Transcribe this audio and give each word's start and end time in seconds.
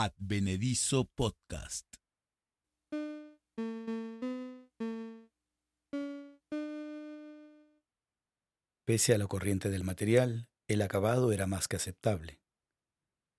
Advenedizo 0.00 1.06
Podcast. 1.06 1.84
Pese 8.86 9.12
a 9.12 9.18
la 9.18 9.26
corriente 9.26 9.70
del 9.70 9.82
material, 9.82 10.48
el 10.68 10.82
acabado 10.82 11.32
era 11.32 11.48
más 11.48 11.66
que 11.66 11.74
aceptable, 11.74 12.40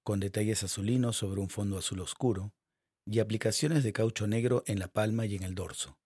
con 0.03 0.19
detalles 0.19 0.61
azulinos 0.63 1.15
sobre 1.15 1.39
un 1.39 1.49
fondo 1.49 1.77
azul 1.77 2.01
oscuro 2.01 2.53
y 3.07 3.19
aplicaciones 3.19 3.85
de 3.85 3.93
caucho 3.93 4.27
negro 4.27 4.65
en 4.67 4.79
la 4.79 4.89
palma 4.89 5.25
y 5.25 5.37
en 5.37 5.43
el 5.43 5.55
dorso. 5.55 5.97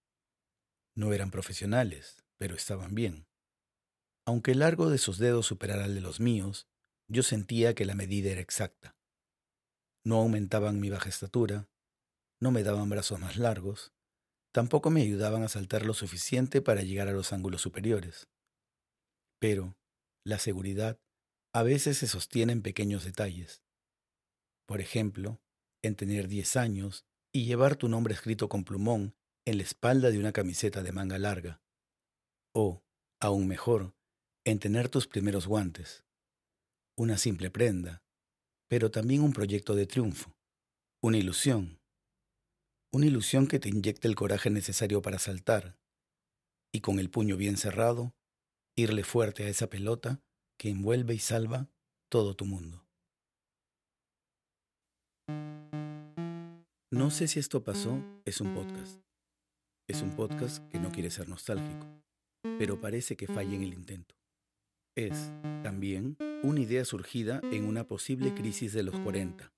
No 0.96 1.14
eran 1.14 1.32
profesionales, 1.32 2.24
pero 2.38 2.54
estaban 2.54 2.94
bien. 2.94 3.26
Aunque 4.28 4.52
el 4.52 4.60
largo 4.60 4.92
de 4.92 5.00
sus 5.00 5.18
dedos 5.18 5.48
superara 5.48 5.86
el 5.86 5.96
de 5.96 6.02
los 6.02 6.20
míos, 6.20 6.68
yo 7.08 7.24
sentía 7.24 7.74
que 7.74 7.86
la 7.86 7.96
medida 7.96 8.30
era 8.30 8.42
exacta. 8.42 8.93
No 10.06 10.18
aumentaban 10.18 10.80
mi 10.80 10.90
baja 10.90 11.10
estatura, 11.10 11.70
no 12.42 12.52
me 12.52 12.64
daban 12.64 12.90
brazos 12.90 13.20
más 13.20 13.38
largos, 13.38 13.94
tampoco 14.54 14.90
me 14.90 15.02
ayudaban 15.02 15.44
a 15.44 15.48
saltar 15.48 15.86
lo 15.86 15.94
suficiente 15.94 16.62
para 16.62 16.82
llegar 16.82 17.08
a 17.08 17.14
los 17.14 17.32
ángulos 17.32 17.62
superiores. 17.62 18.28
Pero 19.40 19.78
la 20.26 20.40
seguridad 20.40 21.00
a 21.54 21.64
veces 21.64 21.98
se 21.98 22.08
sostiene 22.08 22.54
en 22.54 22.62
pequeños 22.62 23.06
detalles. 23.06 23.64
Por 24.68 24.82
ejemplo, 24.82 25.42
en 25.84 25.96
tener 25.96 26.28
10 26.28 26.56
años 26.56 27.06
y 27.34 27.46
llevar 27.46 27.76
tu 27.76 27.90
nombre 27.90 28.14
escrito 28.14 28.50
con 28.50 28.64
plumón 28.64 29.16
en 29.46 29.58
la 29.58 29.64
espalda 29.64 30.12
de 30.12 30.20
una 30.20 30.32
camiseta 30.32 30.84
de 30.84 30.92
manga 30.92 31.18
larga. 31.18 31.62
O, 32.54 32.84
aún 33.20 33.48
mejor, 33.48 33.96
en 34.46 34.60
tener 34.60 34.90
tus 34.90 35.08
primeros 35.08 35.48
guantes. 35.48 36.06
Una 36.98 37.18
simple 37.18 37.50
prenda, 37.50 38.03
pero 38.74 38.90
también 38.90 39.22
un 39.22 39.34
proyecto 39.34 39.76
de 39.76 39.86
triunfo. 39.86 40.36
Una 41.00 41.20
ilusión. 41.20 41.80
Una 42.92 43.06
ilusión 43.06 43.46
que 43.46 43.60
te 43.60 43.70
inyecta 43.70 44.08
el 44.08 44.16
coraje 44.16 44.50
necesario 44.50 45.00
para 45.04 45.20
saltar. 45.20 45.78
Y 46.74 46.82
con 46.82 46.98
el 46.98 47.12
puño 47.12 47.38
bien 47.38 47.56
cerrado, 47.56 48.16
irle 48.76 49.04
fuerte 49.04 49.44
a 49.44 49.48
esa 49.48 49.70
pelota 49.70 50.24
que 50.58 50.70
envuelve 50.70 51.14
y 51.14 51.20
salva 51.20 51.70
todo 52.10 52.36
tu 52.36 52.46
mundo. 52.46 52.84
No 56.92 57.12
sé 57.12 57.28
si 57.28 57.38
esto 57.38 57.64
pasó, 57.64 58.04
es 58.26 58.42
un 58.42 58.56
podcast. 58.56 59.04
Es 59.88 60.02
un 60.02 60.16
podcast 60.16 60.68
que 60.70 60.80
no 60.80 60.92
quiere 60.92 61.12
ser 61.12 61.30
nostálgico, 61.30 61.86
pero 62.58 62.82
parece 62.82 63.16
que 63.16 63.28
falla 63.28 63.54
en 63.54 63.62
el 63.62 63.76
intento. 63.76 64.16
Es, 64.96 65.32
también, 65.62 66.18
una 66.44 66.60
idea 66.60 66.84
surgida 66.84 67.40
en 67.52 67.66
una 67.66 67.88
posible 67.88 68.36
crisis 68.36 68.74
de 68.74 68.84
los 68.84 69.00
40 69.00 69.54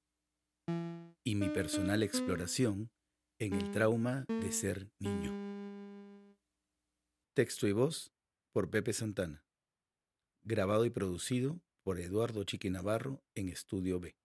y 1.23 1.33
mi 1.33 1.50
personal 1.50 2.03
exploración 2.03 2.91
en 3.39 3.53
el 3.53 3.72
trauma 3.72 4.25
de 4.30 4.52
ser 4.52 4.91
niño. 5.00 5.33
Texto 7.36 7.67
y 7.67 7.73
voz 7.73 8.13
por 8.53 8.69
Pepe 8.69 8.94
Santana. 8.94 9.44
Grabado 10.44 10.86
y 10.86 10.91
producido 10.91 11.59
por 11.83 12.00
Eduardo 12.00 12.44
Chiqui 12.44 12.69
Navarro 12.69 13.23
en 13.33 13.50
Estudio 13.50 14.00
B. 14.00 14.16